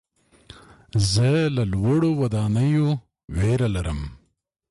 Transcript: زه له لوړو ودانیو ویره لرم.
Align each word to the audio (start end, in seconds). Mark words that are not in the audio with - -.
زه 1.11 1.29
له 1.55 1.63
لوړو 1.73 2.09
ودانیو 2.21 2.87
ویره 3.37 3.67
لرم. 3.75 4.01